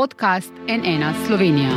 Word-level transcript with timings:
podcast 0.00 0.52
NN 0.68 1.04
Slovenija. 1.26 1.70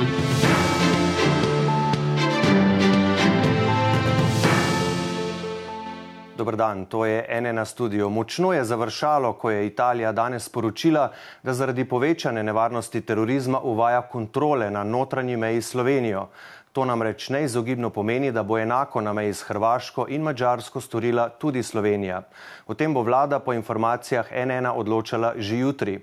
Dobr 6.37 6.55
dan, 6.55 6.85
to 6.85 7.05
je 7.05 7.41
NN 7.41 7.65
studio. 7.65 8.09
Močno 8.09 8.53
je 8.53 8.63
završalo, 8.63 9.33
ko 9.33 9.51
je 9.51 9.67
Italija 9.67 10.11
danes 10.11 10.43
sporočila, 10.43 11.11
da 11.43 11.53
zaradi 11.53 11.85
povečane 11.85 12.43
nevarnosti 12.43 13.01
terorizma 13.01 13.59
uvaja 13.59 14.01
kontrole 14.01 14.71
na 14.71 14.83
notranji 14.83 15.37
meji 15.37 15.61
Slovenijo. 15.61 16.27
To 16.71 16.85
namreč 16.85 17.29
neizogibno 17.29 17.89
pomeni, 17.89 18.31
da 18.31 18.43
bo 18.43 18.57
enako 18.57 19.01
na 19.01 19.13
meji 19.13 19.33
s 19.33 19.41
Hrvaško 19.41 20.05
in 20.09 20.21
Mačarsko 20.21 20.81
storila 20.81 21.29
tudi 21.29 21.63
Slovenija. 21.63 22.21
O 22.67 22.73
tem 22.73 22.93
bo 22.93 23.01
vlada 23.01 23.39
po 23.39 23.53
informacijah 23.53 24.31
NN 24.45 24.71
odločala 24.75 25.33
že 25.37 25.59
jutri. 25.59 25.99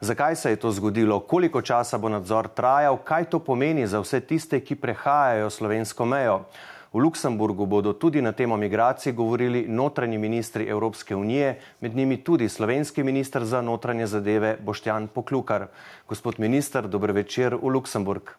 Zakaj 0.00 0.36
se 0.36 0.50
je 0.50 0.56
to 0.56 0.70
zgodilo, 0.70 1.20
koliko 1.20 1.62
časa 1.62 1.98
bo 1.98 2.08
nadzor 2.08 2.48
trajal, 2.48 2.96
kaj 3.04 3.24
to 3.24 3.38
pomeni 3.38 3.86
za 3.86 3.98
vse 4.00 4.20
tiste, 4.20 4.60
ki 4.60 4.74
prehajajo 4.74 5.50
slovensko 5.50 6.04
mejo. 6.06 6.44
V 6.92 7.02
Luksemburgu 7.02 7.66
bodo 7.66 7.92
tudi 7.92 8.22
na 8.22 8.32
temo 8.32 8.56
migracij 8.56 9.12
govorili 9.12 9.66
notranji 9.68 10.18
ministri 10.18 10.64
Evropske 10.64 11.16
unije, 11.16 11.58
med 11.80 11.96
njimi 11.96 12.16
tudi 12.16 12.48
slovenski 12.48 13.02
minister 13.02 13.44
za 13.44 13.60
notranje 13.60 14.06
zadeve 14.06 14.56
Boštjan 14.64 15.08
Poklukar. 15.08 15.66
Gospod 16.08 16.38
minister, 16.38 16.88
dober 16.88 17.12
večer 17.12 17.54
v 17.54 17.68
Luksemburg. 17.68 18.30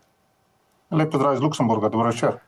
Lep 0.91 1.12
pozdrav 1.12 1.34
iz 1.34 1.41
Luksemburga, 1.41 1.90
dobro 1.90 2.07
večer. 2.07 2.40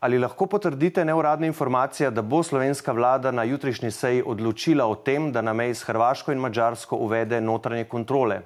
Ali 0.00 0.18
lahko 0.18 0.46
potrdite 0.46 1.04
neuradne 1.04 1.46
informacije, 1.46 2.10
da 2.10 2.22
bo 2.22 2.42
slovenska 2.42 2.92
vlada 2.92 3.30
na 3.30 3.42
jutrišnji 3.42 3.90
seji 3.90 4.22
odločila 4.26 4.86
o 4.86 4.94
tem, 4.94 5.32
da 5.32 5.40
na 5.42 5.52
meji 5.52 5.74
s 5.74 5.82
Hrvaško 5.82 6.32
in 6.32 6.38
Mačarsko 6.38 6.96
uvede 6.96 7.40
notranje 7.40 7.84
kontrole? 7.84 8.40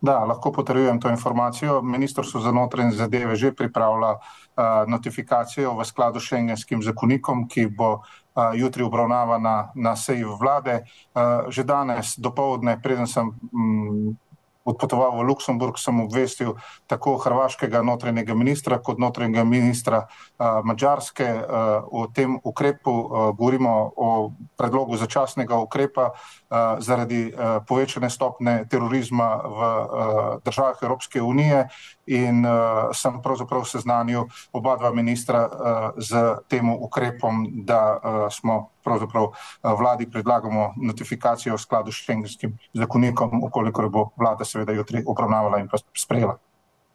Da, 0.00 0.18
lahko 0.24 0.52
potrjujem 0.52 1.00
to 1.00 1.10
informacijo. 1.10 1.82
Ministrstvo 1.82 2.40
za 2.40 2.52
notranje 2.52 2.90
zadeve 2.90 3.36
že 3.36 3.52
pripravlja 3.52 4.10
uh, 4.10 4.20
notifikacijo 4.86 5.74
v 5.74 5.84
skladu 5.84 6.20
s 6.20 6.30
šengenskim 6.30 6.82
zakonikom, 6.82 7.48
ki 7.48 7.66
bo 7.66 7.90
uh, 7.92 8.02
jutri 8.54 8.82
obravnavana 8.82 9.72
na 9.74 9.96
seji 9.96 10.24
vlade. 10.24 10.84
Uh, 11.14 11.50
že 11.50 11.64
danes, 11.64 12.14
dopoledne, 12.18 12.78
preden 12.82 13.06
sem. 13.06 13.34
Um, 13.52 14.16
odpotoval 14.68 15.16
v 15.16 15.24
Luksemburg, 15.24 15.80
sem 15.80 15.96
obvestil 15.96 16.60
tako 16.84 17.16
hrvaškega 17.16 17.80
notranjega 17.80 18.36
ministra 18.36 18.76
kot 18.84 19.00
notranjega 19.00 19.44
ministra 19.48 20.04
uh, 20.04 20.60
Mačarske 20.60 21.24
uh, 21.24 21.88
o 21.88 22.04
tem 22.12 22.36
ukrepu. 22.44 22.92
Uh, 22.92 23.08
govorimo 23.32 23.72
o 23.96 24.08
predlogu 24.60 25.00
začasnega 25.00 25.56
ukrepa 25.64 26.12
zaradi 26.80 27.28
uh, 27.28 27.60
povečane 27.68 28.10
stopne 28.10 28.64
terorizma 28.70 29.36
v 29.36 29.58
uh, 29.58 29.84
državah 30.44 30.82
Evropske 30.82 31.22
unije 31.22 31.68
in 32.08 32.40
sem 32.96 33.20
pravzaprav 33.22 33.66
seznanil 33.68 34.24
oba 34.52 34.76
dva 34.80 34.94
ministra 34.96 35.42
z 36.00 36.40
tem 36.48 36.70
ukrepom, 36.72 37.44
da 37.68 38.00
smo 38.32 38.70
pravzaprav 38.80 39.28
vladi 39.76 40.08
predlagamo 40.10 40.72
notifikacijo 40.80 41.56
v 41.56 41.60
skladu 41.60 41.92
s 41.92 42.00
šengenskim 42.08 42.56
zakonikom, 42.72 43.44
ukolikor 43.44 43.90
bo 43.92 44.08
vlada 44.16 44.44
seveda 44.44 44.72
jutri 44.72 45.04
obravnavala 45.04 45.60
in 45.60 45.68
pa 45.68 45.76
sprejela. 45.92 46.38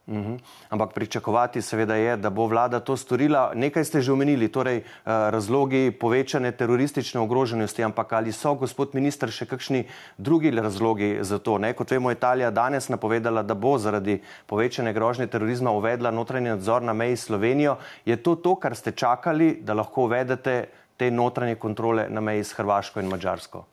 Uhum. 0.06 0.38
Ampak 0.68 0.92
pričakovati 0.92 1.62
seveda 1.62 1.94
je, 1.94 2.16
da 2.16 2.30
bo 2.30 2.44
vlada 2.46 2.80
to 2.80 2.96
storila. 2.96 3.52
Nekaj 3.54 3.84
ste 3.84 4.00
že 4.04 4.12
omenili, 4.12 4.50
torej 4.52 4.82
razlogi 5.04 5.90
povečane 6.00 6.52
teroristične 6.52 7.20
ogroženosti, 7.20 7.84
ampak 7.84 8.12
ali 8.12 8.32
so, 8.32 8.52
gospod 8.54 8.92
minister, 8.94 9.32
še 9.32 9.46
kakšni 9.48 9.86
drugi 10.18 10.50
razlogi 10.50 11.24
za 11.24 11.38
to? 11.38 11.56
Ne? 11.58 11.72
Kot 11.72 11.90
vemo, 11.90 12.12
Italija 12.12 12.50
danes 12.50 12.88
napovedala, 12.92 13.42
da 13.42 13.54
bo 13.54 13.78
zaradi 13.78 14.20
povečane 14.46 14.92
grožnje 14.92 15.26
terorizma 15.26 15.72
uvedla 15.72 16.12
notranji 16.12 16.52
nadzor 16.52 16.82
na 16.82 16.92
meji 16.92 17.16
Slovenijo. 17.16 17.78
Je 18.04 18.16
to 18.16 18.36
to, 18.36 18.54
kar 18.60 18.76
ste 18.76 18.92
čakali, 18.92 19.54
da 19.64 19.72
lahko 19.72 20.04
uvedete 20.04 20.66
te 20.96 21.10
notranje 21.10 21.56
kontrole 21.56 22.10
na 22.10 22.20
meji 22.20 22.44
s 22.44 22.52
Hrvaško 22.52 23.00
in 23.00 23.08
Mačarsko? 23.08 23.64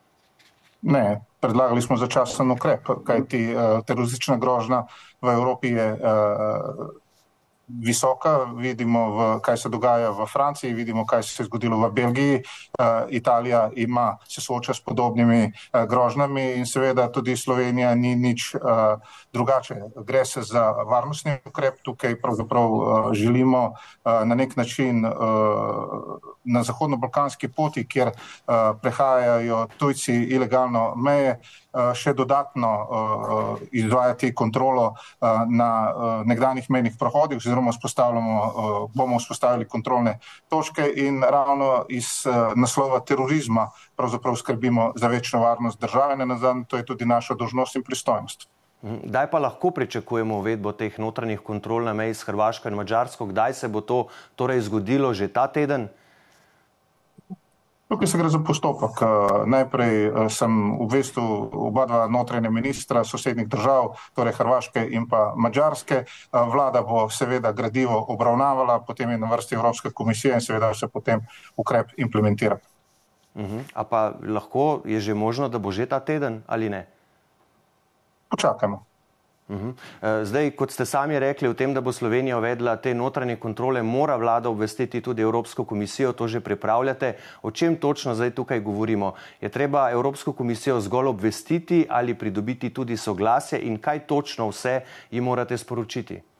Ne, 0.82 1.20
predlagali 1.42 1.82
smo 1.82 1.98
začasen 1.98 2.50
ukrep, 2.54 2.86
kajti 3.06 3.42
uh, 3.50 3.80
teroristična 3.86 4.38
grožnja 4.38 4.84
v 5.22 5.34
Evropi 5.34 5.74
je 5.74 5.88
uh, 5.92 7.01
visoka. 7.80 8.44
Vidimo, 8.56 9.10
v, 9.10 9.40
kaj 9.40 9.56
se 9.56 9.68
dogaja 9.68 10.10
v 10.10 10.26
Franciji, 10.26 10.74
vidimo, 10.74 11.06
kaj 11.06 11.22
se 11.22 11.42
je 11.42 11.46
zgodilo 11.46 11.78
v 11.78 11.90
Belgiji. 11.92 12.42
Uh, 12.78 13.08
Italija 13.08 13.70
ima, 13.76 14.18
se 14.28 14.40
sooča 14.40 14.74
s 14.74 14.80
podobnimi 14.80 15.52
uh, 15.52 15.84
grožnjami 15.88 16.52
in 16.58 16.66
seveda 16.66 17.08
tudi 17.12 17.36
Slovenija 17.36 17.94
ni 17.94 18.16
nič 18.16 18.54
uh, 18.54 18.60
drugače. 19.32 19.74
Gre 20.04 20.24
se 20.24 20.42
za 20.42 20.70
varnostni 20.70 21.38
ukrep, 21.46 21.82
tukaj 21.82 22.20
pravzaprav 22.20 22.70
želimo 23.12 23.74
na 24.04 24.34
nek 24.34 24.56
način. 24.56 25.04
Na 26.44 26.62
zahodno-balkanski 26.62 27.48
poti, 27.48 27.84
kjer 27.88 28.10
prehajajo 28.82 29.66
tujci 29.78 30.12
ilegalno 30.12 30.94
meje, 30.96 31.38
še 31.72 32.12
dodatno 32.12 32.70
uh, 32.70 33.60
izvajati 33.72 34.34
kontrolo 34.34 34.92
uh, 34.92 35.28
na 35.48 35.70
uh, 35.88 36.26
nekdanjih 36.28 36.68
mejnih 36.70 36.96
prohodih, 36.98 37.38
oziroma 37.40 37.61
uh, 37.70 38.90
bomo 38.94 39.18
vzpostavili 39.18 39.68
kontrolne 39.68 40.18
točke 40.48 40.92
in 40.96 41.22
ravno 41.22 41.84
iz 41.88 42.26
uh, 42.26 42.56
naslova 42.56 43.00
terorizma 43.00 43.70
pravzaprav 43.96 44.36
skrbimo 44.36 44.92
za 44.96 45.08
večjo 45.08 45.40
varnost 45.40 45.80
države, 45.80 46.16
ne 46.16 46.26
nazadnje, 46.26 46.64
to 46.68 46.76
je 46.76 46.84
tudi 46.84 47.04
naša 47.04 47.34
dožnost 47.34 47.76
in 47.76 47.82
pristojnost. 47.82 48.48
Kdaj 48.82 49.30
pa 49.30 49.38
lahko 49.38 49.70
pričakujemo 49.70 50.36
uvedbo 50.42 50.72
teh 50.72 50.98
notranjih 50.98 51.40
kontrol 51.40 51.84
na 51.84 51.92
meji 51.94 52.14
s 52.14 52.26
Hrvaško 52.26 52.68
in 52.68 52.74
Mačarsko? 52.74 53.26
Kdaj 53.26 53.54
se 53.54 53.68
bo 53.68 53.80
to 53.80 54.06
torej 54.34 54.60
zgodilo 54.60 55.14
že 55.14 55.28
ta 55.28 55.46
teden? 55.46 55.88
Tukaj 57.92 58.08
se 58.08 58.18
gre 58.18 58.28
za 58.32 58.38
postopek. 58.40 59.02
Eh, 59.02 59.06
najprej 59.46 59.94
eh, 60.06 60.28
sem 60.32 60.80
obvestil 60.80 61.52
oba 61.52 61.84
dva 61.86 62.06
notranje 62.08 62.48
ministra 62.50 63.04
sosednjih 63.04 63.44
držav, 63.52 63.90
torej 64.16 64.32
Hrvaške 64.32 64.86
in 64.96 65.04
pa 65.08 65.34
Mačarske. 65.36 65.98
Eh, 66.00 66.06
vlada 66.32 66.80
bo 66.80 67.10
seveda 67.12 67.52
gradivo 67.52 67.98
obravnavala, 68.08 68.78
potem 68.80 69.10
je 69.12 69.18
na 69.18 69.28
vrsti 69.28 69.54
Evropska 69.54 69.90
komisija 69.92 70.34
in 70.34 70.40
seveda 70.40 70.72
se 70.74 70.88
potem 70.88 71.20
ukrep 71.56 71.92
implementira. 71.96 72.56
Uh 73.34 73.44
-huh. 73.44 73.60
A 73.74 73.84
pa 73.84 74.12
lahko 74.24 74.80
je 74.84 75.00
že 75.00 75.14
možno, 75.14 75.48
da 75.48 75.58
bo 75.58 75.70
že 75.70 75.86
ta 75.86 76.00
teden 76.00 76.42
ali 76.46 76.70
ne? 76.70 76.86
Počakajmo. 78.28 78.91
Mhm. 79.48 79.68
Eh, 80.02 80.24
zdaj, 80.24 80.50
kot 80.56 80.70
ste 80.70 80.86
sami 80.86 81.18
rekli, 81.18 81.48
o 81.48 81.54
tem, 81.54 81.74
da 81.74 81.80
bo 81.80 81.92
Slovenija 81.92 82.38
uvedla 82.38 82.76
te 82.76 82.94
notranje 82.94 83.36
kontrole, 83.36 83.82
mora 83.82 84.16
vlada 84.16 84.48
obvestiti 84.48 85.00
tudi 85.00 85.22
Evropsko 85.22 85.64
komisijo, 85.64 86.12
to 86.12 86.28
že 86.28 86.40
pripravljate. 86.40 87.16
O 87.42 87.50
čem 87.50 87.76
točno 87.76 88.14
zdaj 88.14 88.30
tukaj 88.30 88.60
govorimo? 88.60 89.14
Je 89.40 89.48
treba 89.48 89.90
Evropsko 89.90 90.32
komisijo 90.32 90.80
zgolj 90.80 91.06
obvestiti 91.06 91.86
ali 91.88 92.14
pridobiti 92.14 92.70
tudi 92.70 92.96
soglasje 92.96 93.60
in 93.60 93.78
kaj 93.78 94.06
točno 94.06 94.48
vse 94.48 94.80
jim 95.10 95.24
morate 95.24 95.58
sporočiti? 95.58 96.31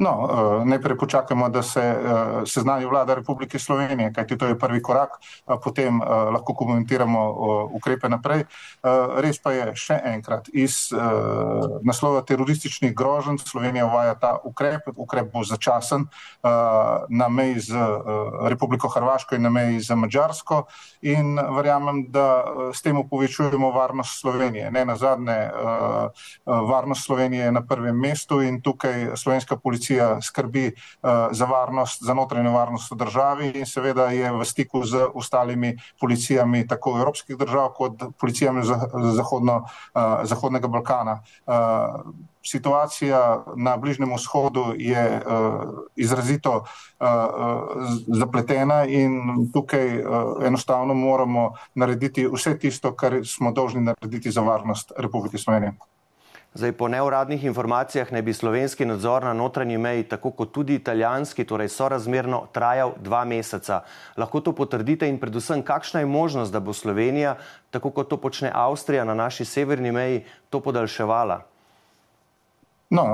No, 0.00 0.12
uh, 0.24 0.64
najprej 0.64 0.96
počakajmo, 0.96 1.48
da 1.52 1.62
se 1.62 1.82
uh, 1.84 2.48
seznani 2.48 2.86
vlada 2.88 3.14
Republike 3.14 3.58
Slovenije, 3.58 4.12
kajti 4.16 4.38
to 4.38 4.46
je 4.46 4.58
prvi 4.58 4.80
korak, 4.82 5.20
potem 5.64 6.00
uh, 6.00 6.08
lahko 6.32 6.54
komentiramo 6.54 7.20
ukrepe 7.76 8.08
naprej. 8.08 8.44
Res 9.20 9.38
pa 9.42 9.52
je 9.52 9.64
še 9.76 9.96
enkrat, 10.14 10.48
iz 10.56 10.88
naslova 11.84 12.22
terorističnih 12.24 12.94
groženj 12.96 13.38
Slovenija 13.44 13.84
uvaja 13.86 14.14
ta 14.14 14.30
ukrep, 14.44 14.88
ukrep 14.96 15.28
bo 15.32 15.42
začasen 15.44 16.06
na 17.08 17.28
meji 17.28 17.60
z 17.68 17.76
Republiko 18.48 18.88
Hrvaško 18.88 19.36
in 19.36 19.42
na 19.42 19.50
meji 19.50 19.80
z 19.84 19.96
Mačarsko 19.96 20.62
in 21.02 21.36
verjamem, 21.56 22.06
da 22.08 22.44
s 22.72 22.82
tem 22.82 22.96
povečujemo 23.10 23.70
varnost 23.76 24.20
Slovenije. 24.20 24.70
Ne 24.70 24.84
na 24.84 24.96
zadnje, 24.96 25.50
varnost 26.46 27.04
Slovenije 27.06 27.44
je 27.44 27.52
na 27.52 27.64
prvem 27.66 27.96
mestu 27.96 28.40
in 28.42 28.62
tukaj 28.62 29.10
slovenska 29.16 29.56
policija 29.56 29.89
policija 29.90 30.20
skrbi 30.22 30.66
uh, 30.66 31.10
za 31.32 31.44
varnost, 31.44 32.02
za 32.02 32.14
notranjo 32.14 32.52
varnost 32.52 32.90
v 32.90 32.96
državi 32.96 33.52
in 33.54 33.66
seveda 33.66 34.10
je 34.10 34.32
v 34.32 34.44
stiku 34.44 34.84
z 34.84 35.08
ostalimi 35.14 35.76
policijami 36.00 36.66
tako 36.66 36.98
evropskih 36.98 37.36
držav 37.36 37.72
kot 37.74 38.02
policijami 38.20 38.62
zahodno, 39.14 39.64
uh, 39.94 40.24
Zahodnega 40.24 40.68
Balkana. 40.68 41.22
Uh, 41.46 41.54
situacija 42.42 43.44
na 43.56 43.76
Bližnjem 43.76 44.14
vzhodu 44.14 44.74
je 44.76 45.20
uh, 45.20 45.64
izrazito 45.96 46.64
uh, 46.64 47.06
zapletena 48.06 48.84
in 48.84 49.50
tukaj 49.52 49.98
uh, 49.98 50.46
enostavno 50.46 50.94
moramo 50.94 51.52
narediti 51.74 52.26
vse 52.26 52.58
tisto, 52.58 52.94
kar 52.94 53.20
smo 53.24 53.52
dolžni 53.52 53.80
narediti 53.80 54.30
za 54.30 54.40
varnost 54.40 54.92
Republike 54.96 55.38
Slovenije. 55.38 55.74
Zdaj, 56.54 56.72
po 56.72 56.88
neuradnih 56.88 57.44
informacijah 57.44 58.12
ne 58.12 58.22
bi 58.22 58.32
slovenski 58.34 58.84
nadzor 58.84 59.22
na 59.22 59.32
notranji 59.32 59.78
meji, 59.78 60.02
tako 60.02 60.32
kot 60.34 60.50
tudi 60.52 60.74
italijanski, 60.74 61.44
torej 61.44 61.68
sorazmerno 61.70 62.40
trajal 62.52 62.96
dva 62.98 63.24
meseca. 63.24 63.84
Lahko 64.16 64.40
to 64.40 64.52
potrdite 64.52 65.06
in 65.08 65.20
predvsem, 65.22 65.62
kakšna 65.62 66.00
je 66.02 66.10
možnost, 66.10 66.52
da 66.52 66.60
bo 66.60 66.74
Slovenija, 66.74 67.36
tako 67.70 67.90
kot 67.90 68.10
to 68.10 68.16
počne 68.16 68.50
Avstrija 68.54 69.04
na 69.04 69.14
naši 69.14 69.44
severni 69.44 69.92
meji, 69.92 70.24
to 70.50 70.60
podaljševala? 70.60 71.38
No, 72.90 73.04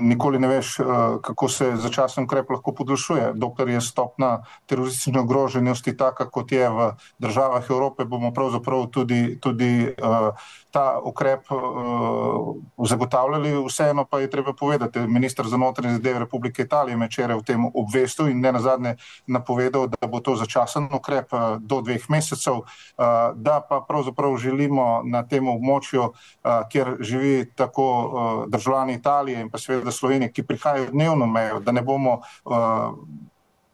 nikoli 0.00 0.38
ne 0.38 0.48
veš, 0.48 0.76
kako 1.22 1.48
se 1.48 1.66
začasen 1.76 2.24
ukrep 2.24 2.50
lahko 2.50 2.72
podaljšuje. 2.72 3.32
Dokler 3.34 3.68
je 3.68 3.80
stopna 3.80 4.30
teroristične 4.66 5.20
ogroženosti 5.20 5.92
taka, 5.96 6.24
kot 6.30 6.52
je 6.52 6.70
v 6.70 6.86
državah 7.20 7.70
Evrope, 7.70 8.04
bomo 8.04 8.30
pravzaprav 8.32 8.86
tudi, 8.88 9.36
tudi 9.40 9.92
uh, 9.92 10.32
ta 10.70 11.00
ukrep 11.04 11.52
uh, 11.52 12.56
zagotavljali. 12.88 13.52
Vseeno 13.66 14.06
pa 14.08 14.20
je 14.20 14.30
treba 14.30 14.54
povedati, 14.56 15.04
ministr 15.04 15.44
za 15.44 15.56
notranje 15.56 15.98
zadeve 16.00 16.24
Republike 16.24 16.62
Italije 16.62 16.96
me 16.96 17.06
včeraj 17.06 17.36
v 17.36 17.44
tem 17.44 17.68
obvestil 17.74 18.32
in 18.32 18.40
ne 18.40 18.52
nazadnje 18.56 18.96
napovedal, 19.26 19.86
da 19.86 20.08
bo 20.08 20.20
to 20.20 20.36
začasen 20.36 20.88
ukrep 20.92 21.32
uh, 21.32 21.60
do 21.60 21.82
dveh 21.84 22.08
mesecev, 22.08 22.64
uh, 22.64 23.04
da 23.34 23.60
pa 23.60 23.84
pravzaprav 23.88 24.36
želimo 24.40 25.02
na 25.04 25.26
tem 25.28 25.44
območju, 25.48 26.08
uh, 26.08 26.64
kjer 26.72 26.96
živi 27.00 27.52
tako 27.54 27.84
uh, 27.84 28.48
državljani 28.48 28.96
Italije 28.96 29.25
in 29.28 29.50
pa 29.50 29.58
seveda 29.58 29.90
Slovenije, 29.92 30.32
ki 30.32 30.46
prihajajo 30.46 30.90
dnevno 30.90 31.26
mejo, 31.26 31.60
da 31.60 31.72
ne 31.72 31.82
bomo 31.82 32.20
uh, 32.44 32.54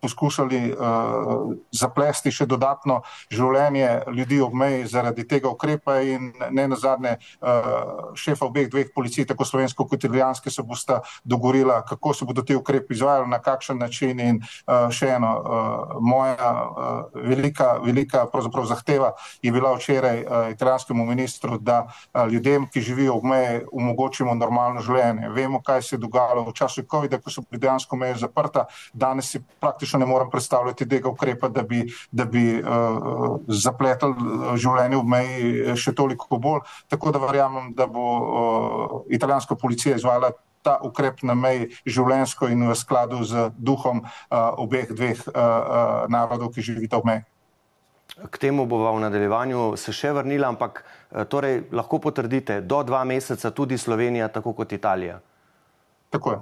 poskušali 0.02 0.60
uh, 0.72 1.52
zaplesti 1.70 2.32
še 2.34 2.46
dodatno 2.50 3.00
življenje 3.31 3.88
ljudi 4.16 4.40
ob 4.43 4.54
meji 4.58 4.87
zaradi 4.90 5.25
tega 5.28 5.50
ukrepa 5.52 6.00
in 6.02 6.32
ne 6.50 6.66
nazadnje 6.69 7.16
uh, 7.16 8.14
šefa 8.19 8.49
obeh 8.49 8.69
dveh 8.72 8.90
policij, 8.94 9.28
tako 9.31 9.46
slovensko 9.46 9.87
kot 9.87 10.02
italijanske, 10.02 10.50
se 10.50 10.62
bosta 10.66 11.00
dogovorila, 11.25 11.82
kako 11.87 12.14
se 12.14 12.26
bodo 12.26 12.43
ti 12.43 12.56
ukrepi 12.58 12.94
izvajali, 12.94 13.31
na 13.31 13.38
kakšen 13.43 13.78
način 13.78 14.20
in 14.20 14.40
uh, 14.43 14.90
še 14.90 15.12
eno, 15.16 15.32
uh, 15.38 15.94
moja 16.02 16.50
uh, 16.52 17.22
velika, 17.28 17.76
velika 17.84 18.26
pravzaprav 18.32 18.66
zahteva 18.72 19.12
je 19.43 19.52
bila 19.52 19.75
včeraj 19.76 20.22
uh, 20.25 20.50
italijanskemu 20.52 21.06
ministru, 21.06 21.58
da 21.58 21.84
uh, 21.87 22.26
ljudem, 22.32 22.66
ki 22.72 22.82
živijo 22.82 23.20
ob 23.20 23.31
meji, 23.31 23.62
omogočimo 23.72 24.34
normalno 24.34 24.82
življenje. 24.82 25.31
Vemo, 25.37 25.62
kaj 25.62 25.82
se 25.82 25.96
je 25.96 26.02
dogajalo 26.02 26.44
v 26.48 26.56
času 26.58 26.82
COVID-a, 26.90 27.20
ko 27.22 27.31
so 27.31 27.44
bili 27.46 27.62
dejansko 27.62 27.96
meje 27.96 28.19
zaprta, 28.22 28.66
danes 28.93 29.31
si 29.31 29.40
praktično 29.60 29.91
praktično 29.92 29.98
ne 29.98 30.06
morem 30.06 30.30
predstavljati 30.30 30.88
tega 30.88 31.08
ukrepa, 31.08 31.48
da 31.48 31.62
bi, 31.62 31.92
da 32.10 32.24
bi 32.24 32.60
uh, 32.60 33.40
zapletel 33.48 34.14
življenje 34.56 34.96
v 34.96 35.04
meji 35.04 35.76
še 35.76 35.92
toliko 35.94 36.38
bolj. 36.38 36.60
Tako 36.88 37.12
da 37.12 37.18
verjamem, 37.18 37.74
da 37.74 37.86
bo 37.86 38.00
uh, 38.00 39.02
italijanska 39.10 39.54
policija 39.54 39.96
izvala 39.96 40.32
ta 40.62 40.78
ukrep 40.82 41.22
na 41.22 41.34
meji 41.34 41.68
življensko 41.86 42.48
in 42.48 42.68
v 42.68 42.74
skladu 42.74 43.24
z 43.24 43.50
duhom 43.58 44.02
uh, 44.04 44.54
obeh 44.56 44.88
dveh 44.88 45.18
uh, 45.28 45.34
uh, 45.34 46.08
narodov, 46.08 46.52
ki 46.54 46.62
živita 46.62 46.98
v 47.02 47.06
meji. 47.06 47.22
K 48.30 48.38
temu 48.38 48.66
bova 48.66 48.92
v 48.92 49.00
nadaljevanju 49.06 49.76
se 49.76 49.92
še 49.92 50.12
vrnila, 50.12 50.48
ampak 50.52 50.84
torej 51.32 51.64
lahko 51.72 51.98
potrdite, 51.98 52.60
do 52.60 52.82
dva 52.84 53.04
meseca 53.08 53.50
tudi 53.50 53.78
Slovenija, 53.78 54.28
tako 54.28 54.52
kot 54.52 54.72
Italija. 54.72 55.20
Tako 56.12 56.32
je. 56.32 56.40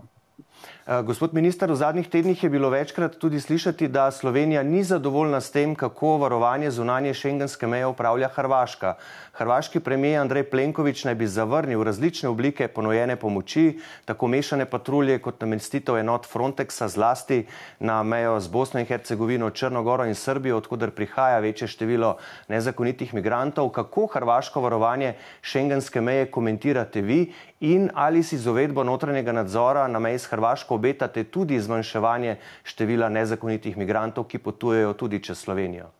Eh, 0.90 1.02
gospod 1.02 1.34
minister, 1.34 1.70
v 1.70 1.76
zadnjih 1.76 2.08
tednih 2.08 2.42
je 2.42 2.50
bilo 2.50 2.66
večkrat 2.70 3.14
tudi 3.14 3.40
slišati, 3.40 3.88
da 3.88 4.10
Slovenija 4.10 4.62
ni 4.62 4.84
zadovoljna 4.84 5.40
s 5.40 5.50
tem, 5.50 5.74
kako 5.74 6.16
varovanje 6.16 6.70
zunanje 6.70 7.14
šengenske 7.14 7.66
meje 7.66 7.86
upravlja 7.86 8.28
Hrvaška. 8.28 8.94
Hrvaški 9.32 9.80
premijer 9.80 10.20
Andrej 10.20 10.42
Plenković 10.50 11.04
naj 11.04 11.14
bi 11.14 11.26
zavrnil 11.26 11.84
različne 11.84 12.28
oblike 12.28 12.68
ponujene 12.68 13.16
pomoči, 13.16 13.78
tako 14.04 14.28
mešane 14.28 14.64
patrulje 14.64 15.18
kot 15.18 15.40
namestitev 15.40 15.96
enot 15.96 16.26
Frontexa 16.26 16.88
zlasti 16.88 17.46
na 17.78 18.02
mejo 18.02 18.40
z 18.40 18.48
Bosno 18.48 18.80
in 18.80 18.86
Hercegovino, 18.86 19.50
Črnogoro 19.50 20.04
in 20.04 20.14
Srbijo, 20.14 20.56
odkuder 20.56 20.90
prihaja 20.90 21.38
večje 21.38 21.68
število 21.68 22.16
nezakonitih 22.48 23.14
migrantov. 23.14 23.68
Kako 23.68 24.06
hrvaško 24.06 24.60
varovanje 24.60 25.14
šengenske 25.42 26.00
meje 26.00 26.26
komentirate 26.26 27.00
vi 27.00 27.32
in 27.60 27.90
ali 27.94 28.22
si 28.22 28.38
z 28.38 28.50
uvedbo 28.50 28.84
notranjega 28.84 29.32
nadzora 29.32 29.88
na 29.88 29.98
meji 29.98 30.18
s 30.18 30.26
Hrvaško 30.26 30.49
obetate 30.74 31.24
tudi 31.24 31.60
zmanjševanje 31.60 32.36
števila 32.64 33.08
nezakonitih 33.08 33.76
migrantov, 33.76 34.26
ki 34.26 34.38
potujejo 34.38 34.92
tudi 34.94 35.22
čez 35.22 35.38
Slovenijo? 35.38 35.90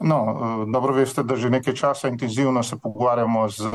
No, 0.00 0.18
eh, 0.66 0.72
dobro 0.72 0.92
veste, 0.94 1.22
da 1.22 1.36
že 1.36 1.50
nekaj 1.50 1.74
časa 1.74 2.08
intenzivno 2.08 2.62
se 2.62 2.76
pogovarjamo 2.82 3.48
z 3.48 3.70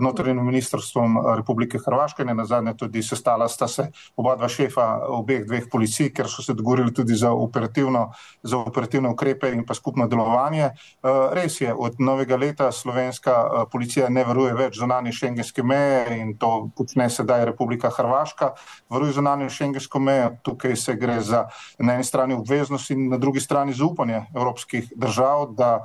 notranjim 0.00 0.46
ministrstvom 0.46 1.18
Republike 1.36 1.78
Hrvaške, 1.78 2.24
ne 2.24 2.34
na 2.34 2.44
zadnje 2.44 2.76
tudi 2.76 3.02
sestala 3.02 3.48
sta 3.48 3.68
se 3.68 3.88
oba 4.16 4.36
dva 4.36 4.48
šefa 4.48 5.08
obeh 5.08 5.46
dveh 5.46 5.64
policij, 5.72 6.12
ker 6.12 6.28
so 6.28 6.42
se 6.42 6.54
dogovorili 6.54 6.94
tudi 6.94 7.14
za, 7.14 7.32
za 8.42 8.58
operativne 8.58 9.08
ukrepe 9.08 9.52
in 9.52 9.64
pa 9.64 9.74
skupno 9.74 10.06
delovanje. 10.06 10.64
Eh, 10.64 11.08
res 11.32 11.60
je, 11.60 11.74
od 11.74 11.96
novega 11.98 12.36
leta 12.36 12.72
slovenska 12.72 13.32
eh, 13.32 13.64
policija 13.72 14.08
ne 14.08 14.24
varuje 14.24 14.54
več 14.54 14.78
zunanje 14.78 15.12
šengenske 15.12 15.62
meje 15.62 16.18
in 16.20 16.36
to 16.38 16.68
počne 16.76 17.08
sedaj 17.10 17.44
Republika 17.44 17.90
Hrvaška, 17.90 18.52
varuje 18.88 19.12
zunanje 19.12 19.48
šengensko 19.48 19.98
mejo, 19.98 20.30
tukaj 20.42 20.76
se 20.76 20.94
gre 20.94 21.20
za 21.20 21.46
na 21.78 21.94
eni 21.94 22.04
strani 22.04 22.34
obveznost 22.34 22.90
in 22.90 23.08
na 23.08 23.18
drugi 23.18 23.40
strani 23.40 23.72
zaupanje 23.72 24.26
evropskih 24.34 24.92
držav, 24.96 25.53
da 25.54 25.84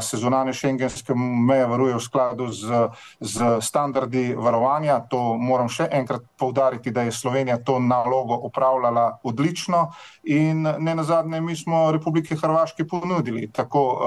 se 0.00 0.16
zunanje 0.16 0.52
šengenske 0.52 1.14
meje 1.14 1.66
varuje 1.66 1.94
v 1.94 2.00
skladu 2.00 2.48
z, 2.52 2.88
z 3.20 3.58
standardi 3.60 4.34
varovanja. 4.34 5.00
To 5.10 5.36
moram 5.38 5.68
še 5.68 5.88
enkrat 5.92 6.24
povdariti, 6.38 6.90
da 6.90 7.06
je 7.06 7.12
Slovenija 7.12 7.58
to 7.64 7.78
nalogo 7.78 8.38
upravljala 8.48 9.18
odlično 9.22 9.88
in 10.28 10.62
ne 10.62 10.94
nazadnje 10.94 11.40
mi 11.40 11.56
smo 11.56 11.90
Republike 11.92 12.36
Hrvaške 12.36 12.86
ponudili 12.86 13.50
tako 13.52 13.98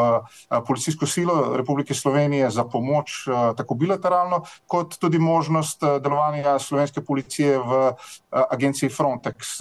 policijsko 0.68 1.06
silo 1.06 1.58
Republike 1.58 1.94
Slovenije 1.94 2.50
za 2.50 2.64
pomoč 2.64 3.28
tako 3.58 3.76
bilateralno, 3.76 4.44
kot 4.68 4.98
tudi 5.00 5.20
možnost 5.20 5.84
delovanja 6.04 6.60
slovenske 6.60 7.02
policije 7.04 7.58
v 7.60 7.82
agenciji 8.32 8.90
Frontex. 8.90 9.60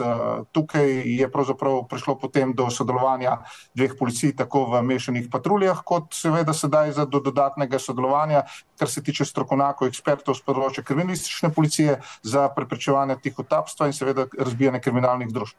Tukaj 0.53 1.03
je 1.05 1.31
pravzaprav 1.33 1.83
prišlo 1.89 2.19
potem 2.19 2.53
do 2.55 2.71
sodelovanja 2.71 3.39
dveh 3.75 3.97
policij 3.99 4.37
tako 4.37 4.65
v 4.71 4.83
mešanih 4.83 5.29
pa 5.31 5.41
patruljah, 5.41 5.81
kot 5.85 6.12
seveda 6.12 6.53
sedaj 6.53 6.93
za 6.93 7.07
do 7.09 7.21
dodatnega 7.25 7.79
sodelovanja, 7.81 8.45
kar 8.77 8.89
se 8.89 9.03
tiče 9.03 9.25
strokovnjakov, 9.25 9.89
ekspertov 9.89 10.37
z 10.37 10.45
področja 10.45 10.85
kriminalistične 10.85 11.49
policije 11.57 11.97
za 12.23 12.49
preprečevanje 12.53 13.17
tihotapstva 13.25 13.89
in 13.89 13.97
seveda 13.97 14.29
razbijanje 14.37 14.83
kriminalnih 14.85 15.33
družb. 15.33 15.57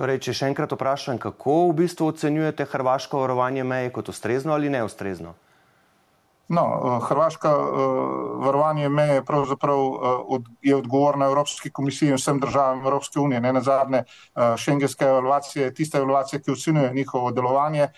Torej, 0.00 0.16
če 0.24 0.32
še 0.32 0.46
enkrat 0.48 0.70
vprašam, 0.72 1.18
kako 1.20 1.54
v 1.68 1.82
bistvu 1.82 2.06
ocenjujete 2.08 2.64
hrvaško 2.72 3.18
varovanje 3.20 3.66
meje 3.68 3.90
kot 3.92 4.08
ustrezno 4.08 4.54
ali 4.56 4.72
neustrezno? 4.72 5.34
No, 6.50 6.62
eh, 6.66 7.06
Hrvaška 7.06 7.50
uh, 7.58 7.66
varovanje 8.44 8.88
meje 8.88 9.24
pravzaprav 9.24 9.78
uh, 9.78 9.98
od, 10.28 10.44
je 10.62 10.76
odgovorna 10.76 11.26
Evropski 11.26 11.70
komisiji 11.70 12.08
in 12.08 12.18
vsem 12.18 12.40
državam 12.40 12.80
Evropske 12.80 13.20
unije. 13.20 13.40
Ne 13.40 13.52
na 13.52 13.60
zadnje, 13.60 14.02
uh, 14.34 14.56
šengenska 14.56 15.06
evaluacija 15.08 15.64
je 15.64 15.74
tista 15.74 15.98
evaluacija, 15.98 16.40
ki 16.40 16.50
ocenjuje 16.50 16.94
njihovo 16.94 17.30
delovanje, 17.30 17.88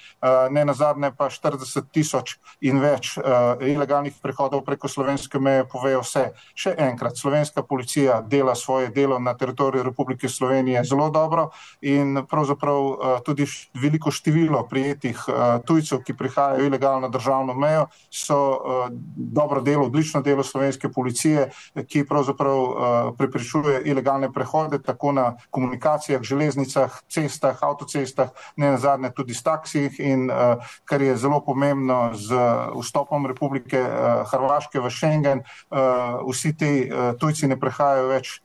ne 0.50 0.64
na 0.64 0.72
zadnje 0.74 1.10
pa 1.16 1.30
40 1.30 1.82
tisoč 1.92 2.36
in 2.60 2.80
več 2.80 3.18
ilegalnih 3.60 4.14
prehodov 4.22 4.64
preko 4.64 4.88
slovenske 4.88 5.38
meje 5.38 5.64
povejo 5.68 6.02
vse. 6.02 6.24
Še 6.54 6.74
enkrat, 6.78 7.16
slovenska 7.16 7.62
policija 7.62 8.20
dela 8.20 8.54
svoje 8.54 8.88
delo 8.88 9.18
na 9.18 9.34
teritoriju 9.34 9.82
Republike 9.82 10.28
Slovenije 10.28 10.84
zelo 10.84 11.08
dobro 11.10 11.48
in 11.80 12.26
pravzaprav 12.30 13.22
tudi 13.24 13.46
veliko 13.74 14.10
število 14.10 14.66
prijetih 14.70 15.24
tujcev, 15.66 16.02
ki 16.06 16.16
prihajajo 16.16 16.66
ilegalno 16.66 17.08
državno 17.08 17.54
mejo, 17.54 17.86
so 18.10 18.41
uh, 18.50 18.88
dobro 19.16 19.60
delo, 19.60 19.86
odlično 19.86 20.22
delo 20.22 20.42
slovenske 20.42 20.88
policije, 20.92 21.48
ki 21.88 22.04
pravzaprav 22.08 22.58
uh, 22.58 22.76
preprečuje 23.18 23.82
ilegalne 23.84 24.32
prehode 24.32 24.82
tako 24.82 25.12
na 25.12 25.36
komunikacijah, 25.50 26.22
železnicah, 26.22 27.00
cestah, 27.08 27.62
avtocestah, 27.62 28.30
ne 28.56 28.70
na 28.70 28.78
zadnje 28.78 29.12
tudi 29.16 29.34
s 29.34 29.42
taksijih 29.42 30.00
in 30.00 30.30
uh, 30.30 30.62
kar 30.84 31.02
je 31.02 31.16
zelo 31.16 31.40
pomembno 31.44 32.10
z 32.14 32.36
vstopom 32.78 33.26
Republike 33.26 33.80
uh, 33.80 34.26
Hrvaške 34.30 34.80
v 34.80 34.90
Schengen, 34.90 35.42
uh, 35.70 36.22
vsi 36.30 36.56
ti 36.56 36.72
uh, 36.86 37.12
tujci 37.18 37.48
ne 37.48 37.60
prehajajo 37.60 38.08
več 38.08 38.40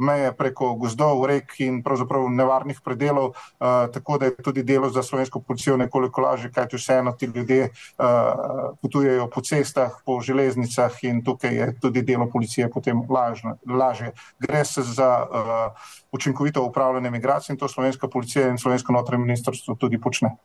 meje 0.00 0.32
preko 0.36 0.74
gozdov, 0.74 1.24
rek 1.26 1.54
in 1.62 1.82
pravzaprav 1.82 2.26
nevarnih 2.30 2.80
predelov, 2.84 3.30
uh, 3.30 3.86
tako 3.92 4.18
da 4.18 4.26
je 4.26 4.36
tudi 4.42 4.62
delo 4.62 4.90
za 4.90 5.02
slovensko 5.02 5.40
policijo 5.40 5.76
nekoliko 5.76 6.20
lažje, 6.20 6.50
kajti 6.52 6.76
vseeno 6.76 7.12
ti 7.12 7.26
ljudje 7.26 7.70
uh, 7.70 8.74
potujejo 8.82 9.28
po 9.30 9.40
cestah, 9.40 9.92
po 10.06 10.20
železnicah 10.20 10.98
in 11.02 11.24
tukaj 11.24 11.54
je 11.54 11.72
tudi 11.80 12.02
delo 12.02 12.26
policije 12.32 12.70
potem 12.70 13.02
lažne, 13.08 13.54
lažje. 13.66 14.12
Gre 14.38 14.64
se 14.64 14.82
za 14.82 15.26
uh, 15.30 15.90
učinkovito 16.12 16.64
upravljanje 16.64 17.10
migracij 17.10 17.52
in 17.52 17.58
to 17.58 17.68
slovenska 17.68 18.08
policija 18.08 18.48
in 18.48 18.58
slovensko 18.58 18.92
notranje 18.92 19.24
ministrstvo 19.24 19.74
tudi 19.74 20.00
počne. 20.00 20.36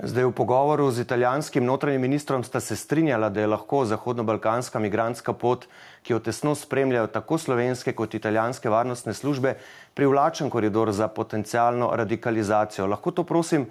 Zdaj 0.00 0.24
v 0.24 0.32
pogovoru 0.32 0.88
z 0.90 1.04
italijanskim 1.04 1.64
notranjim 1.64 2.00
ministrom 2.00 2.44
sta 2.44 2.60
se 2.60 2.76
strinjala, 2.76 3.28
da 3.28 3.40
je 3.40 3.46
lahko 3.46 3.84
zahodno-balkanska 3.84 4.80
migranska 4.80 5.32
pot, 5.36 5.66
ki 6.02 6.12
jo 6.12 6.20
tesno 6.24 6.54
spremljajo 6.56 7.10
tako 7.12 7.36
slovenske 7.38 7.92
kot 7.92 8.14
italijanske 8.16 8.70
varnostne 8.72 9.12
službe, 9.14 9.54
privlačen 9.94 10.50
koridor 10.50 10.92
za 10.92 11.08
potencijalno 11.08 11.90
radikalizacijo. 11.92 12.86
Lahko 12.86 13.10
to 13.10 13.24
prosim 13.28 13.66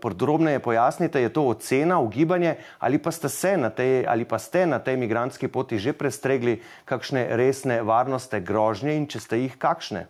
podrobneje 0.00 0.58
pojasnite, 0.64 1.20
je 1.20 1.32
to 1.32 1.44
ocena, 1.44 2.00
ugibanje 2.00 2.56
ali 2.78 2.98
pa 2.98 3.10
na 3.56 3.70
tej, 3.70 4.06
ali 4.08 4.24
pa 4.24 4.38
ste 4.38 4.66
na 4.66 4.78
tej 4.78 4.96
migranski 4.96 5.48
poti 5.48 5.78
že 5.78 5.92
prestregli 5.92 6.62
kakšne 6.84 7.36
resne 7.36 7.82
varnostne 7.82 8.40
grožnje 8.40 8.96
in 8.96 9.06
če 9.06 9.20
ste 9.20 9.44
jih 9.44 9.58
kakšne? 9.58 10.06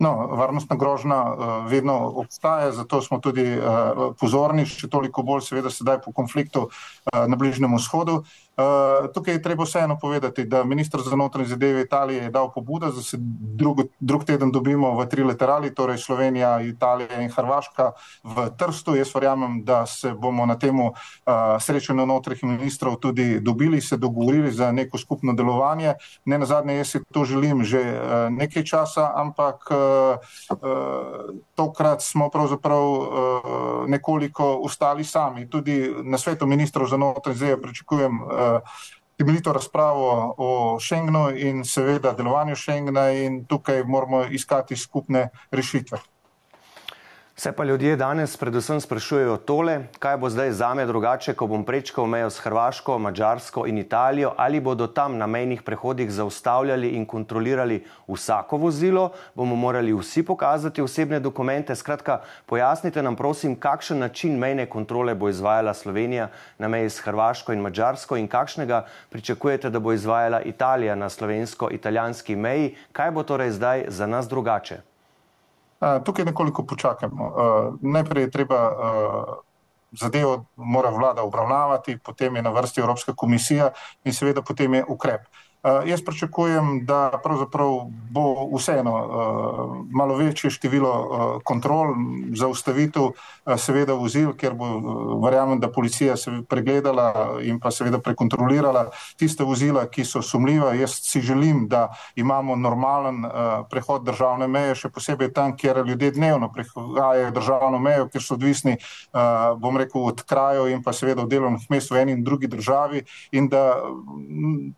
No, 0.00 0.12
varnostna 0.38 0.76
grožnja 0.78 1.18
uh, 1.22 1.46
vedno 1.66 1.96
obstaja, 2.22 2.70
zato 2.72 3.00
smo 3.02 3.18
tudi 3.18 3.44
uh, 3.58 4.12
pozorni, 4.20 4.66
še 4.66 4.86
toliko 4.90 5.24
bolj 5.26 5.48
seveda 5.48 5.72
sedaj 5.74 6.02
po 6.04 6.12
konfliktu 6.14 6.68
uh, 6.68 7.24
na 7.26 7.36
Bližnjem 7.36 7.74
vzhodu. 7.74 8.22
Uh, 8.58 9.06
tukaj 9.14 9.34
je 9.34 9.42
treba 9.42 9.64
vseeno 9.64 9.98
povedati, 9.98 10.44
da 10.44 10.64
ministr 10.64 10.98
za 11.00 11.16
notranje 11.16 11.48
zadeve 11.48 11.80
Italije 11.80 12.22
je 12.22 12.30
dal 12.30 12.52
pobudo, 12.52 12.90
da 12.90 13.02
se 13.02 13.16
drug, 13.20 13.80
drug 14.00 14.24
teden 14.24 14.50
dobimo 14.50 14.98
v 14.98 15.06
tri 15.06 15.22
laterali, 15.22 15.70
torej 15.74 15.98
Slovenija, 15.98 16.60
Italija 16.60 17.20
in 17.22 17.30
Hrvaška 17.30 17.92
v 18.24 18.48
Trstu. 18.58 18.96
Jaz 18.96 19.14
verjamem, 19.14 19.62
da 19.64 19.86
se 19.86 20.10
bomo 20.10 20.46
na 20.46 20.58
temu 20.58 20.88
uh, 20.90 21.32
srečanju 21.60 22.06
notranjih 22.06 22.44
ministrov 22.44 22.96
tudi 22.96 23.38
dobili, 23.40 23.80
se 23.80 23.96
dogovorili 23.96 24.50
za 24.50 24.72
neko 24.72 24.98
skupno 24.98 25.32
delovanje. 25.32 25.94
Ne 26.24 26.38
na 26.38 26.46
zadnje, 26.46 26.76
jaz 26.76 26.90
si 26.90 27.04
to 27.12 27.24
želim 27.24 27.62
že 27.62 27.78
uh, 27.78 28.26
nekaj 28.34 28.64
časa, 28.64 29.12
ampak 29.14 29.70
uh, 29.70 30.18
uh, 30.50 30.58
tokrat 31.54 32.02
smo 32.02 32.30
pravzaprav 32.30 32.82
uh, 32.82 33.06
nekoliko 33.86 34.56
ustali 34.66 35.04
sami. 35.04 35.46
Tudi 35.50 35.94
na 36.02 36.18
svetu 36.18 36.46
ministrov 36.46 36.90
za 36.90 36.96
notranje 36.96 37.38
zadeve 37.38 37.62
pričakujem 37.62 38.22
uh, 38.22 38.47
temeljito 39.18 39.52
razpravo 39.52 40.34
o 40.38 40.50
Schengenu 40.80 41.28
in 41.36 41.64
seveda 41.64 42.12
delovanju 42.12 42.56
Schengena 42.56 43.08
in 43.10 43.44
tukaj 43.46 43.82
moramo 43.84 44.24
iskati 44.24 44.76
skupne 44.76 45.28
rešitve. 45.50 45.98
Se 47.40 47.52
pa 47.52 47.64
ljudje 47.64 47.96
danes 47.96 48.32
predvsem 48.36 48.80
sprašujejo 48.80 49.36
tole, 49.36 49.74
kaj 50.02 50.16
bo 50.18 50.26
zdaj 50.30 50.48
zame 50.58 50.86
drugače, 50.86 51.36
ko 51.38 51.46
bom 51.46 51.62
prečkal 51.64 52.08
mejo 52.10 52.30
s 52.34 52.40
Hrvaško, 52.42 52.96
Mačarsko 52.98 53.62
in 53.70 53.78
Italijo, 53.78 54.32
ali 54.36 54.60
bodo 54.60 54.86
tam 54.86 55.14
na 55.18 55.26
mejnih 55.26 55.62
prehodih 55.62 56.10
zaustavljali 56.10 56.88
in 56.98 57.06
kontrolirali 57.06 57.84
vsako 58.08 58.56
vozilo, 58.56 59.12
bomo 59.34 59.54
morali 59.54 59.94
vsi 59.94 60.24
pokazati 60.26 60.82
osebne 60.82 61.20
dokumente. 61.20 61.76
Skratka, 61.78 62.18
pojasnite 62.46 63.02
nam 63.02 63.16
prosim, 63.16 63.54
kakšen 63.54 63.98
način 63.98 64.34
mejne 64.38 64.66
kontrole 64.66 65.14
bo 65.14 65.28
izvajala 65.28 65.74
Slovenija 65.74 66.28
na 66.58 66.68
meji 66.68 66.90
s 66.90 66.98
Hrvaško 67.06 67.52
in 67.52 67.60
Mačarsko 67.60 68.16
in 68.16 68.26
kakšnega 68.28 68.84
pričakujete, 69.10 69.70
da 69.70 69.78
bo 69.78 69.92
izvajala 69.92 70.42
Italija 70.42 70.94
na 70.94 71.08
slovensko-italijanski 71.08 72.36
meji, 72.36 72.74
kaj 72.92 73.10
bo 73.10 73.22
torej 73.22 73.50
zdaj 73.50 73.84
za 73.88 74.06
nas 74.06 74.28
drugače? 74.28 74.87
Tukaj 75.78 76.24
nekoliko 76.24 76.64
počakajmo. 76.66 77.32
Najprej 77.82 78.22
je 78.22 78.30
treba 78.30 78.60
zadevo 79.92 80.44
mora 80.56 80.90
vlada 80.90 81.22
obravnavati, 81.22 81.98
potem 81.98 82.36
je 82.36 82.42
na 82.42 82.50
vrsti 82.50 82.80
Evropska 82.80 83.14
komisija 83.14 83.70
in 84.04 84.12
seveda 84.12 84.42
potem 84.42 84.74
je 84.74 84.84
ukrep. 84.88 85.20
Uh, 85.62 85.88
jaz 85.88 86.02
pričakujem, 86.06 86.86
da 86.86 87.10
bo 88.10 88.56
vseeno 88.56 88.94
uh, 88.94 89.86
malo 89.90 90.16
večje 90.16 90.50
število 90.50 90.90
uh, 90.90 91.42
kontrol 91.44 91.94
za 92.34 92.46
ustavitev 92.48 93.02
uh, 93.02 93.12
seveda 93.56 93.92
vozil, 93.98 94.36
ker 94.38 94.54
bo, 94.54 94.64
uh, 94.64 95.24
verjamem, 95.24 95.58
da 95.60 95.70
policija 95.70 96.16
se 96.16 96.30
pregledala 96.48 97.40
in 97.42 97.58
pa 97.60 97.70
seveda 97.70 97.98
prekontrolirala 97.98 98.90
tiste 99.16 99.44
vozila, 99.44 99.88
ki 99.90 100.04
so 100.04 100.22
sumljiva. 100.22 100.74
Jaz 100.78 100.94
si 101.02 101.20
želim, 101.20 101.66
da 101.68 101.88
imamo 102.14 102.56
normalen 102.56 103.24
uh, 103.24 103.32
prehod 103.70 104.06
državne 104.06 104.46
meje, 104.48 104.74
še 104.74 104.92
posebej 104.94 105.32
tam, 105.32 105.56
kjer 105.56 105.82
ljudje 105.86 106.10
dnevno 106.10 106.52
prehajajo 106.54 107.34
državno 107.34 107.82
mejo, 107.82 108.06
ker 108.12 108.22
so 108.22 108.38
odvisni, 108.38 108.76
uh, 108.78 109.58
bom 109.58 109.76
rekel, 109.76 110.06
od 110.06 110.22
krajev 110.22 110.70
in 110.70 110.86
pa 110.86 110.94
seveda 110.94 111.26
od 111.26 111.34
delovnih 111.34 111.66
mest 111.70 111.90
v 111.90 112.04
eni 112.04 112.14
in 112.14 112.22
drugi 112.24 112.46
državi 112.46 113.02
in 113.32 113.50
da 113.50 113.74
m, 113.82 114.72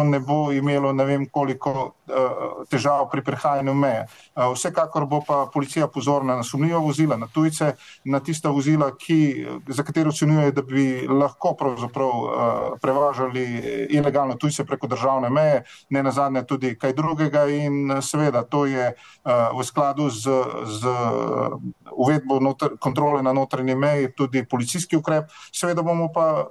prebivalstvo 0.00 0.04
ne 0.04 0.20
bo 0.20 0.52
imelo 0.52 0.92
ne 0.92 1.04
vem 1.04 1.26
koliko 1.30 1.70
uh, 2.06 2.66
težav 2.68 3.08
pri 3.10 3.22
prehajanju 3.22 3.74
meje. 3.74 4.06
Uh, 4.34 4.52
vsekakor 4.54 5.06
bo 5.06 5.20
pa 5.26 5.46
policija 5.52 5.88
pozorna 5.88 6.36
na 6.36 6.42
sumljiva 6.42 6.78
vozila, 6.78 7.16
na 7.16 7.26
tujce, 7.26 7.76
na 8.04 8.20
tista 8.20 8.50
vozila, 8.50 8.90
ki, 8.96 9.46
za 9.68 9.82
katero 9.82 10.10
ocenjuje, 10.10 10.52
da 10.52 10.62
bi 10.62 11.06
lahko 11.08 11.54
pravzaprav 11.54 12.08
uh, 12.08 12.78
prevažali 12.80 13.44
ilegalno 13.90 14.34
tujce 14.34 14.64
preko 14.64 14.86
državne 14.86 15.30
meje, 15.30 15.64
ne 15.90 16.02
na 16.02 16.10
zadnje 16.10 16.44
tudi 16.46 16.74
kaj 16.78 16.92
drugega 16.92 17.46
in 17.46 18.00
seveda 18.02 18.42
to 18.42 18.66
je 18.66 18.92
v 19.24 19.62
skladu 19.64 20.08
z, 20.10 20.30
z 20.64 20.92
uvedbo 21.92 22.40
notr, 22.40 22.76
kontrole 22.80 23.22
na 23.22 23.32
notranji 23.32 23.74
meji 23.74 24.12
tudi 24.16 24.44
policijski 24.44 24.96
ukrep. 24.96 25.30
Seveda 25.52 25.82
bomo 25.82 26.08
pa 26.12 26.46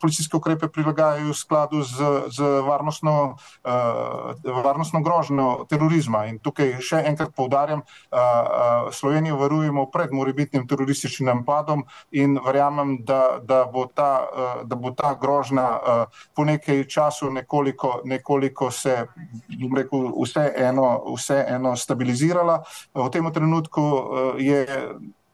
policijske 0.00 0.36
ukrepe 0.36 0.68
prilagajali 0.68 1.30
v 1.30 1.34
skladu 1.34 1.82
z, 1.82 2.28
z 2.28 2.42
varnostno, 2.82 3.36
uh, 3.64 4.62
varnostno 4.64 5.00
grožnjo 5.02 5.66
terorizma. 5.70 6.26
In 6.26 6.38
tukaj 6.42 6.80
še 6.82 7.02
enkrat 7.06 7.30
povdarjam, 7.36 7.82
uh, 7.82 8.18
uh, 8.18 8.90
Slovenijo 8.92 9.38
varujemo 9.38 9.86
pred 9.90 10.12
morebitnim 10.12 10.66
terorističnim 10.68 11.30
napadom 11.30 11.84
in 12.10 12.38
verjamem, 12.44 12.98
da, 13.06 13.38
da, 13.42 13.64
bo, 13.72 13.86
ta, 13.86 14.10
uh, 14.26 14.66
da 14.66 14.76
bo 14.76 14.90
ta 14.90 15.14
grožnja 15.14 15.68
uh, 15.78 16.22
po 16.34 16.44
nekaj 16.44 16.84
času 16.90 17.30
nekoliko, 17.30 18.00
nekoliko 18.04 18.70
se, 18.70 19.06
bom 19.60 19.78
rekel, 19.78 20.10
vse 20.18 20.50
eno, 20.56 20.88
vse 21.14 21.44
eno 21.48 21.76
stabilizirala. 21.76 22.62
V 22.94 23.10
tem 23.14 23.30
trenutku 23.32 23.82
uh, 23.82 24.40
je 24.42 24.66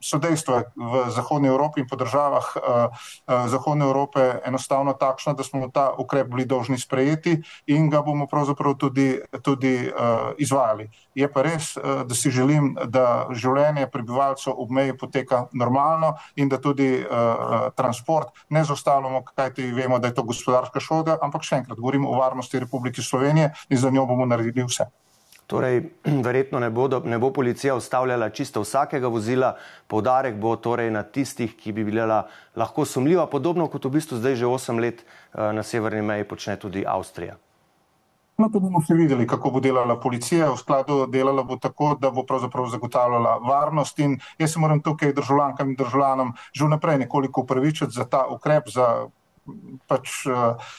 so 0.01 0.19
dejstva 0.19 0.63
v 0.77 1.11
Zahodnji 1.11 1.49
Evropi 1.49 1.81
in 1.81 1.89
po 1.89 1.97
državah 1.97 2.47
uh, 2.57 2.63
uh, 2.63 3.49
Zahodne 3.49 3.85
Evrope 3.85 4.41
enostavno 4.47 4.93
takšna, 4.93 5.33
da 5.33 5.45
smo 5.45 5.69
ta 5.69 5.91
ukrep 5.99 6.29
bili 6.29 6.45
dolžni 6.45 6.79
sprejeti 6.79 7.43
in 7.67 7.91
ga 7.91 8.03
bomo 8.03 8.27
pravzaprav 8.27 8.75
tudi, 8.79 9.21
tudi 9.43 9.91
uh, 9.91 10.33
izvajali. 10.39 10.91
Je 11.15 11.27
pa 11.33 11.43
res, 11.43 11.75
da 11.79 12.15
si 12.15 12.31
želim, 12.31 12.77
da 12.87 13.27
življenje 13.35 13.89
prebivalcev 13.91 14.55
ob 14.55 14.71
meji 14.71 14.95
poteka 14.99 15.49
normalno 15.53 16.15
in 16.37 16.49
da 16.49 16.61
tudi 16.63 17.03
transport 17.75 18.31
ne 18.55 18.63
zaustavljamo, 18.65 19.25
kajti 19.35 19.73
vemo, 19.75 19.99
da 19.99 20.09
je 20.09 20.15
to 20.15 20.23
gospodarska 20.23 20.81
škoda, 20.81 21.19
ampak 21.23 21.43
še 21.43 21.63
enkrat 21.63 21.79
govorimo 21.79 22.11
o 22.11 22.19
varnosti 22.21 22.63
Republike 22.63 23.03
Slovenije 23.03 23.51
in 23.69 23.83
za 23.83 23.91
njo 23.91 24.07
bomo 24.07 24.27
naredili 24.27 24.67
vse. 24.69 24.87
Torej, 25.49 25.81
verjetno 26.27 26.61
ne, 26.61 26.69
bodo, 26.71 27.01
ne 27.05 27.19
bo 27.19 27.33
policija 27.33 27.75
ustavljala 27.75 28.29
čisto 28.31 28.61
vsakega 28.61 29.09
vozila, 29.09 29.55
poudarek 29.89 30.37
bo 30.37 30.57
torej 30.61 30.93
na 30.93 31.03
tistih, 31.03 31.57
ki 31.57 31.73
bi 31.73 31.85
bila 31.89 32.27
lahko 32.57 32.85
sumljiva, 32.85 33.27
podobno 33.33 33.69
kot 33.73 33.89
v 33.89 33.97
bistvu 33.97 34.21
zdaj 34.21 34.37
že 34.45 34.47
8 34.47 34.81
let 34.81 35.01
eh, 35.03 35.53
na 35.53 35.65
severni 35.65 36.05
meji 36.05 36.29
počne 36.29 36.57
tudi 36.61 36.85
Avstrija. 36.87 37.39
No, 38.39 38.47
to 38.55 38.61
bomo 38.63 38.79
še 38.87 38.95
videli, 38.95 39.25
kako 39.27 39.51
bo 39.57 39.61
delala 39.61 39.97
policija. 39.99 40.53
V 40.53 40.61
skladu 40.61 40.99
delala 41.11 41.43
bo 41.43 41.57
tako, 41.59 41.97
da 41.99 42.13
bo 42.15 42.23
pravzaprav 42.23 42.69
zagotavljala 42.71 43.33
varnost 43.43 43.99
in 43.99 44.15
jaz 44.39 44.53
se 44.53 44.61
moram 44.63 44.79
tukaj 44.85 45.11
državljankam 45.17 45.73
in 45.73 45.79
državljanom 45.81 46.31
že 46.53 46.69
vnaprej 46.69 47.01
nekoliko 47.03 47.43
upravičiti 47.43 47.97
za 47.97 48.05
ta 48.05 48.29
ukrep, 48.31 48.71
za 48.71 49.09
pač, 49.87 50.27
eh, 50.27 50.73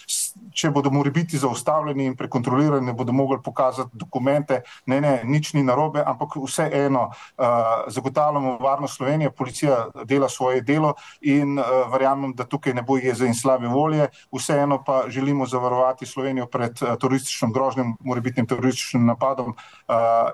če 0.53 0.71
bodo 0.71 0.91
morali 0.93 1.13
biti 1.13 1.37
zaustavljeni 1.37 2.05
in 2.05 2.15
prekontrolirani, 2.17 2.85
ne 2.85 2.93
bodo 2.93 3.13
mogli 3.13 3.39
pokazati 3.43 3.97
dokumente, 3.97 4.61
ne, 4.85 5.01
ne, 5.01 5.13
nič 5.23 5.53
ni 5.53 5.63
narobe, 5.63 6.03
ampak 6.05 6.35
vseeno 6.39 7.09
uh, 7.09 7.45
zagotavljamo 7.87 8.57
varnost 8.61 8.97
Slovenije, 8.97 9.31
policija 9.31 9.77
dela 10.05 10.29
svoje 10.29 10.61
delo 10.61 10.93
in 11.21 11.59
uh, 11.59 11.65
verjamem, 11.91 12.33
da 12.35 12.43
tukaj 12.43 12.73
ne 12.73 12.83
bo 12.83 12.97
jeze 12.97 13.27
in 13.27 13.35
slabe 13.35 13.67
volje, 13.67 14.09
vseeno 14.35 14.81
pa 14.83 15.03
želimo 15.07 15.45
zavarovati 15.47 16.05
Slovenijo 16.05 16.47
pred 16.47 16.79
turističnim 16.99 17.53
grožnjem, 17.53 17.95
morebitnim 17.99 18.47
turističnim 18.47 19.05
napadom 19.05 19.55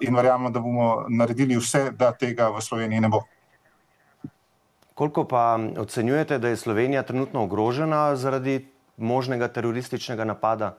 in 0.01 0.15
verjamem, 0.15 0.53
da 0.53 0.59
bomo 0.59 1.05
naredili 1.09 1.57
vse, 1.57 1.91
da 1.91 2.11
tega 2.11 2.49
v 2.49 2.61
Sloveniji 2.61 3.01
ne 3.01 3.09
bo. 3.09 3.23
Koliko 4.95 5.23
pa 5.27 5.59
ocenjujete, 5.77 6.37
da 6.39 6.47
je 6.47 6.55
Slovenija 6.55 7.03
trenutno 7.03 7.43
ogrožena 7.43 8.15
zaradi 8.15 8.67
možnega 8.97 9.47
terorističnega 9.47 10.23
napada? 10.23 10.77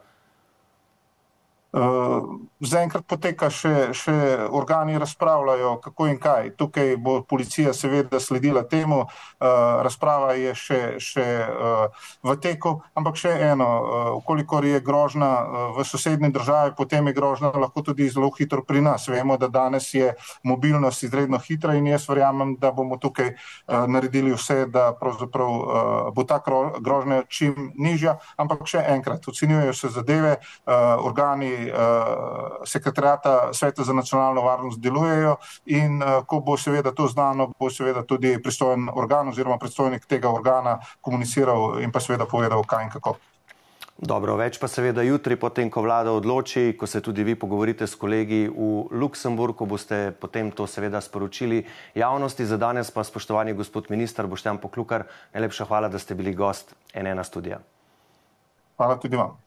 Zaenkrat 2.57 3.05
poteka 3.05 3.49
še, 3.53 3.91
še 3.93 4.13
organi 4.55 4.97
razpravljajo, 4.97 5.75
kako 5.83 6.07
in 6.09 6.17
kaj. 6.21 6.51
Tukaj 6.57 6.95
bo 6.97 7.19
policija 7.21 7.73
seveda 7.73 8.19
sledila 8.19 8.63
temu, 8.65 9.03
razprava 9.85 10.33
je 10.39 10.55
še, 10.57 10.79
še 10.97 11.25
v 12.25 12.35
teku, 12.41 12.73
ampak 12.97 13.19
še 13.21 13.35
eno, 13.51 13.67
ukolikor 14.17 14.65
je 14.65 14.81
grožna 14.81 15.29
v 15.77 15.85
sosednji 15.85 16.31
državi, 16.33 16.73
potem 16.77 17.11
je 17.11 17.13
grožna 17.17 17.51
lahko 17.53 17.85
tudi 17.85 18.09
zelo 18.09 18.31
hitro 18.33 18.63
pri 18.65 18.81
nas. 18.81 19.05
Vemo, 19.11 19.37
da 19.37 19.47
danes 19.47 19.91
je 19.93 20.15
mobilnost 20.43 21.05
izredno 21.05 21.37
hitra 21.37 21.77
in 21.77 21.91
jaz 21.91 22.09
verjamem, 22.09 22.55
da 22.57 22.71
bomo 22.73 22.97
tukaj 22.97 23.35
naredili 23.67 24.33
vse, 24.33 24.65
da 24.73 24.89
pravzaprav 24.97 26.11
bo 26.15 26.25
ta 26.25 26.41
grožnja 26.41 27.21
čim 27.29 27.71
nižja, 27.77 28.17
ampak 28.37 28.65
še 28.65 28.81
enkrat, 28.97 29.27
ocenjujejo 29.29 29.77
se 29.77 29.93
zadeve, 29.93 30.37
organi 31.05 31.66
sekretarjata 32.65 33.53
Sveta 33.53 33.83
za 33.83 33.93
nacionalno 33.93 34.41
varnost 34.41 34.79
delujejo 34.79 35.35
in 35.65 36.01
ko 36.25 36.39
bo 36.39 36.57
seveda 36.57 36.91
to 36.91 37.07
znano, 37.07 37.51
bo 37.59 37.69
seveda 37.69 38.03
tudi 38.03 38.37
pristojen 38.43 38.89
organ 38.93 39.29
oziroma 39.29 39.57
predstojnik 39.57 40.05
tega 40.05 40.29
organa 40.29 40.79
komuniciral 41.01 41.81
in 41.81 41.91
pa 41.91 41.99
seveda 41.99 42.25
povedal, 42.25 42.63
kaj 42.63 42.83
in 42.83 42.89
kako. 42.89 43.17
Dobro, 43.97 44.35
več 44.37 44.59
pa 44.61 44.67
seveda 44.69 45.01
jutri, 45.01 45.33
potem, 45.41 45.71
ko 45.73 45.81
vlada 45.81 46.11
odloči, 46.13 46.75
ko 46.77 46.85
se 46.85 47.01
tudi 47.01 47.23
vi 47.25 47.33
pogovorite 47.33 47.87
s 47.89 47.97
kolegi 47.97 48.43
v 48.45 48.67
Luksemburgu, 48.93 49.65
boste 49.65 50.13
potem 50.21 50.51
to 50.53 50.67
seveda 50.69 51.01
sporočili 51.01 51.63
javnosti. 51.97 52.45
Za 52.45 52.61
danes 52.61 52.93
pa, 52.93 53.01
spoštovani 53.01 53.57
gospod 53.57 53.89
minister 53.89 54.29
Boštjan 54.29 54.61
Poklukar, 54.61 55.09
najlepša 55.33 55.65
hvala, 55.65 55.89
da 55.89 55.97
ste 55.97 56.13
bili 56.13 56.35
gost 56.37 56.77
NN 56.93 57.25
studija. 57.25 57.57
Hvala 58.77 59.01
tudi 59.01 59.17
vam. 59.17 59.46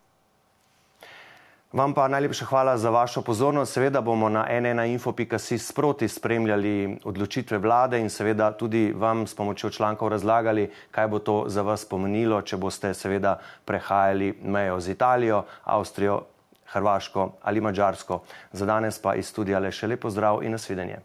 Vam 1.72 1.94
pa 1.94 2.08
najlepša 2.08 2.44
hvala 2.44 2.78
za 2.78 2.90
vašo 2.90 3.22
pozornost. 3.22 3.72
Seveda 3.72 4.00
bomo 4.00 4.28
na 4.28 4.42
nnainfo.si 4.60 5.58
sproti 5.58 6.08
spremljali 6.08 6.98
odločitve 7.04 7.58
vlade 7.58 8.00
in 8.00 8.10
seveda 8.10 8.52
tudi 8.52 8.92
vam 8.92 9.26
s 9.26 9.34
pomočjo 9.34 9.70
člankov 9.70 10.08
razlagali, 10.08 10.70
kaj 10.90 11.08
bo 11.08 11.18
to 11.18 11.44
za 11.46 11.62
vas 11.62 11.84
pomenilo, 11.84 12.42
če 12.42 12.56
boste 12.56 12.90
seveda 12.94 13.38
prehajali 13.64 14.34
mejo 14.42 14.80
z 14.80 14.90
Italijo, 14.90 15.44
Avstrijo, 15.64 16.22
Hrvaško 16.72 17.30
ali 17.42 17.60
Mačarsko. 17.60 18.20
Za 18.52 18.66
danes 18.66 18.98
pa 18.98 19.14
iz 19.14 19.30
studija 19.30 19.58
le 19.58 19.70
še 19.70 19.86
lepo 19.86 20.10
zdrav 20.10 20.42
in 20.42 20.50
nasvidenje. 20.58 20.98